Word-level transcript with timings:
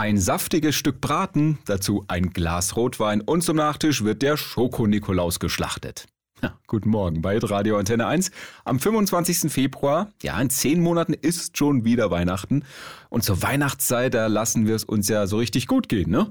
Ein 0.00 0.16
saftiges 0.16 0.76
Stück 0.76 1.02
Braten, 1.02 1.58
dazu 1.66 2.06
ein 2.08 2.30
Glas 2.30 2.74
Rotwein 2.74 3.20
und 3.20 3.44
zum 3.44 3.56
Nachtisch 3.56 4.02
wird 4.02 4.22
der 4.22 4.38
Schoko-Nikolaus 4.38 5.40
geschlachtet. 5.40 6.06
Ja, 6.42 6.58
guten 6.66 6.88
Morgen 6.88 7.20
bei 7.20 7.36
Radio 7.36 7.76
Antenne 7.76 8.06
1. 8.06 8.30
Am 8.64 8.80
25. 8.80 9.52
Februar, 9.52 10.10
ja, 10.22 10.40
in 10.40 10.48
zehn 10.48 10.80
Monaten 10.80 11.12
ist 11.12 11.58
schon 11.58 11.84
wieder 11.84 12.10
Weihnachten. 12.10 12.64
Und 13.10 13.24
zur 13.24 13.42
Weihnachtszeit, 13.42 14.14
da 14.14 14.28
lassen 14.28 14.66
wir 14.66 14.74
es 14.74 14.84
uns 14.84 15.06
ja 15.06 15.26
so 15.26 15.36
richtig 15.36 15.66
gut 15.66 15.90
gehen, 15.90 16.10
ne? 16.10 16.30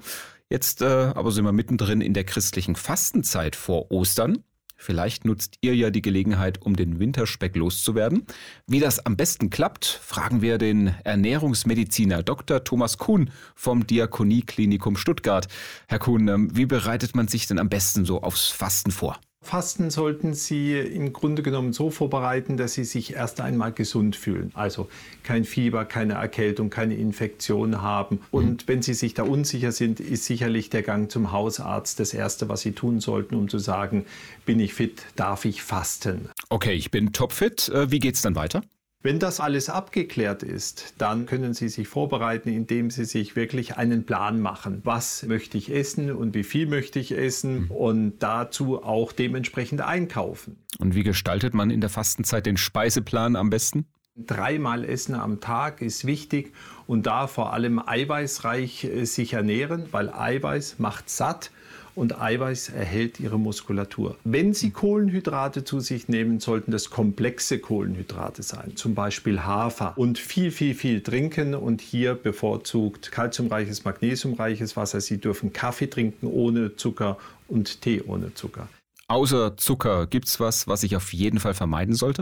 Jetzt 0.50 0.82
äh, 0.82 1.12
aber 1.14 1.32
sind 1.32 1.46
wir 1.46 1.52
mittendrin 1.52 2.02
in 2.02 2.16
der 2.16 2.24
christlichen 2.24 2.76
Fastenzeit 2.76 3.56
vor 3.56 3.92
Ostern. 3.92 4.44
Vielleicht 4.82 5.26
nutzt 5.26 5.58
ihr 5.60 5.76
ja 5.76 5.90
die 5.90 6.02
Gelegenheit, 6.02 6.62
um 6.62 6.74
den 6.74 7.00
Winterspeck 7.00 7.54
loszuwerden. 7.58 8.26
Wie 8.66 8.80
das 8.80 9.06
am 9.06 9.18
besten 9.18 9.50
klappt, 9.50 9.86
fragen 9.86 10.42
wir 10.42 10.58
den 10.58 10.96
Ernährungsmediziner 11.04 12.24
Dr. 12.24 12.64
Thomas 12.64 12.98
Kuhn 12.98 13.30
vom 13.56 13.86
Diakonieklinikum 13.86 14.96
Stuttgart. 14.96 15.50
Herr 15.90 16.00
Kuhn, 16.00 16.26
ähm, 16.30 16.56
wie 16.56 16.66
bereitet 16.66 17.14
man 17.14 17.28
sich 17.28 17.46
denn 17.46 17.60
am 17.60 17.68
besten 17.68 18.06
so 18.06 18.22
aufs 18.22 18.48
Fasten 18.48 18.92
vor? 18.92 19.20
Fasten 19.50 19.90
sollten 19.90 20.36
Sie 20.36 20.78
im 20.78 21.12
Grunde 21.12 21.42
genommen 21.42 21.74
so 21.74 21.90
vorbereiten, 21.90 22.56
dass 22.56 22.74
Sie 22.74 22.84
sich 22.84 23.16
erst 23.16 23.42
einmal 23.42 23.72
gesund 23.72 24.16
fühlen. 24.16 24.52
Also 24.54 24.90
kein 25.24 25.44
Fieber, 25.44 25.86
keine 25.86 26.14
Erkältung, 26.14 26.70
keine 26.70 26.96
Infektion 26.96 27.82
haben. 27.82 28.20
Und 28.30 28.64
mhm. 28.64 28.68
wenn 28.68 28.82
Sie 28.84 28.94
sich 28.94 29.16
da 29.16 29.24
unsicher 29.24 29.72
sind, 29.72 30.00
ist 30.00 30.26
sicherlich 30.26 30.70
der 30.70 30.84
Gang 30.84 31.10
zum 31.10 31.32
Hausarzt 31.32 32.00
das 32.00 32.14
Erste, 32.14 32.48
was 32.48 32.62
Sie 32.62 32.74
tun 32.74 33.00
sollten, 33.00 33.34
um 33.34 33.50
zu 33.50 33.58
sagen, 33.58 34.06
bin 34.46 34.60
ich 34.60 34.76
fit, 34.76 35.02
darf 35.16 35.46
ich 35.46 35.64
fasten. 35.64 36.30
Okay, 36.50 36.74
ich 36.74 36.92
bin 36.92 37.12
topfit. 37.12 37.70
Äh, 37.70 37.90
wie 37.90 38.00
geht's 38.00 38.22
dann 38.22 38.36
weiter? 38.36 38.62
Wenn 39.02 39.18
das 39.18 39.40
alles 39.40 39.70
abgeklärt 39.70 40.44
ist, 40.44 40.96
dann 40.98 41.26
können 41.26 41.54
Sie 41.54 41.70
sich 41.70 41.88
vorbereiten, 41.88 42.50
indem 42.50 42.90
Sie 42.90 43.06
sich 43.06 43.38
wirklich 43.38 43.78
einen 43.78 44.06
Plan 44.06 44.42
machen. 44.42 44.82
Was 44.84 45.24
möchte 45.24 45.58
ich 45.58 45.74
essen 45.74 46.12
und 46.12 46.36
wie 46.36 46.44
viel 46.44 46.68
möchte 46.68 47.00
ich 47.00 47.14
essen 47.18 47.62
mhm. 47.62 47.72
und 47.72 48.20
dazu 48.20 48.84
auch 48.84 49.14
dementsprechend 49.14 49.80
einkaufen. 49.80 50.58
Und 50.80 50.96
wie 50.96 51.04
gestaltet 51.04 51.54
man 51.54 51.70
in 51.70 51.80
der 51.80 51.90
Fastenzeit 51.90 52.46
den 52.46 52.58
Speiseplan 52.58 53.38
am 53.38 53.50
besten? 53.50 53.86
Dreimal 54.26 54.84
Essen 54.84 55.16
am 55.16 55.40
Tag 55.40 55.82
ist 55.82 56.06
wichtig 56.06 56.54
und 56.88 57.06
da 57.06 57.28
vor 57.28 57.54
allem 57.54 57.80
eiweißreich 57.80 58.84
äh, 58.84 59.06
sich 59.06 59.34
ernähren, 59.34 59.86
weil 59.92 60.10
Eiweiß 60.10 60.80
macht 60.80 61.10
satt 61.10 61.52
und 61.96 62.20
Eiweiß 62.20 62.70
erhält 62.70 63.20
ihre 63.20 63.38
Muskulatur. 63.38 64.16
Wenn 64.24 64.54
Sie 64.54 64.72
Kohlenhydrate 64.72 65.64
zu 65.64 65.80
sich 65.80 66.08
nehmen, 66.08 66.40
sollten 66.40 66.72
das 66.72 66.90
komplexe 66.90 67.60
Kohlenhydrate 67.60 68.44
sein, 68.44 68.76
zum 68.76 68.96
Beispiel 68.96 69.44
Hafer 69.44 69.98
und 69.98 70.18
viel, 70.18 70.52
viel, 70.52 70.76
viel 70.76 71.02
trinken 71.02 71.56
und 71.56 71.82
hier 71.82 72.16
bevorzugt 72.16 73.12
kalziumreiches, 73.12 73.86
magnesiumreiches 73.86 74.78
Wasser. 74.78 75.02
Sie 75.02 75.20
dürfen 75.20 75.54
Kaffee 75.54 75.88
trinken 75.88 76.28
ohne 76.28 76.76
Zucker 76.76 77.18
und 77.48 77.82
Tee 77.82 78.02
ohne 78.06 78.34
Zucker. 78.34 78.68
Außer 79.08 79.58
Zucker, 79.58 80.08
gibt 80.08 80.28
es 80.28 80.40
was, 80.40 80.68
was 80.68 80.84
ich 80.84 80.96
auf 80.96 81.14
jeden 81.14 81.40
Fall 81.40 81.54
vermeiden 81.54 81.96
sollte? 81.96 82.22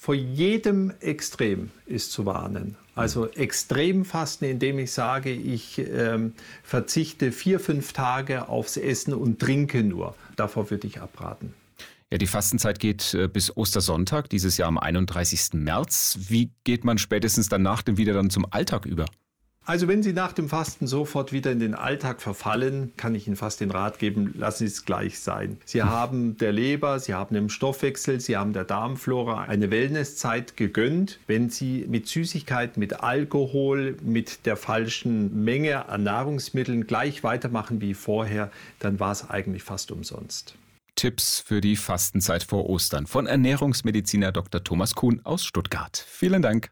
Vor 0.00 0.14
jedem 0.14 0.92
Extrem 1.00 1.70
ist 1.84 2.12
zu 2.12 2.24
warnen. 2.24 2.76
Also 2.94 3.28
Extremfasten, 3.28 4.48
indem 4.48 4.78
ich 4.78 4.92
sage, 4.92 5.32
ich 5.32 5.78
ähm, 5.78 6.34
verzichte 6.62 7.32
vier, 7.32 7.58
fünf 7.58 7.92
Tage 7.92 8.48
aufs 8.48 8.76
Essen 8.76 9.12
und 9.12 9.40
trinke 9.40 9.82
nur. 9.82 10.14
Davor 10.36 10.70
würde 10.70 10.86
ich 10.86 11.00
abraten. 11.00 11.52
Ja, 12.12 12.18
die 12.18 12.28
Fastenzeit 12.28 12.78
geht 12.78 13.12
äh, 13.12 13.26
bis 13.26 13.56
Ostersonntag, 13.56 14.30
dieses 14.30 14.56
Jahr 14.56 14.68
am 14.68 14.78
31. 14.78 15.54
März. 15.54 16.16
Wie 16.28 16.52
geht 16.62 16.84
man 16.84 16.98
spätestens 16.98 17.48
danach 17.48 17.82
denn 17.82 17.96
wieder 17.98 18.14
dann 18.14 18.30
zum 18.30 18.46
Alltag 18.50 18.86
über? 18.86 19.04
Also 19.68 19.86
wenn 19.86 20.02
Sie 20.02 20.14
nach 20.14 20.32
dem 20.32 20.48
Fasten 20.48 20.86
sofort 20.86 21.30
wieder 21.30 21.52
in 21.52 21.58
den 21.58 21.74
Alltag 21.74 22.22
verfallen, 22.22 22.90
kann 22.96 23.14
ich 23.14 23.26
Ihnen 23.26 23.36
fast 23.36 23.60
den 23.60 23.70
Rat 23.70 23.98
geben, 23.98 24.32
lassen 24.34 24.60
Sie 24.60 24.72
es 24.72 24.86
gleich 24.86 25.18
sein. 25.18 25.58
Sie 25.66 25.82
hm. 25.82 25.90
haben 25.90 26.36
der 26.38 26.52
Leber, 26.52 26.98
Sie 27.00 27.12
haben 27.12 27.34
dem 27.34 27.50
Stoffwechsel, 27.50 28.18
Sie 28.18 28.38
haben 28.38 28.54
der 28.54 28.64
Darmflora 28.64 29.42
eine 29.42 29.70
Wellnesszeit 29.70 30.56
gegönnt. 30.56 31.18
Wenn 31.26 31.50
Sie 31.50 31.84
mit 31.86 32.08
Süßigkeiten, 32.08 32.80
mit 32.80 33.00
Alkohol, 33.00 33.98
mit 34.00 34.46
der 34.46 34.56
falschen 34.56 35.44
Menge 35.44 35.86
an 35.90 36.02
Nahrungsmitteln 36.02 36.86
gleich 36.86 37.22
weitermachen 37.22 37.82
wie 37.82 37.92
vorher, 37.92 38.50
dann 38.78 38.98
war 38.98 39.12
es 39.12 39.28
eigentlich 39.28 39.64
fast 39.64 39.92
umsonst. 39.92 40.54
Tipps 40.94 41.40
für 41.40 41.60
die 41.60 41.76
Fastenzeit 41.76 42.42
vor 42.42 42.70
Ostern 42.70 43.06
von 43.06 43.26
Ernährungsmediziner 43.26 44.32
Dr. 44.32 44.64
Thomas 44.64 44.94
Kuhn 44.94 45.20
aus 45.24 45.44
Stuttgart. 45.44 46.02
Vielen 46.08 46.40
Dank. 46.40 46.70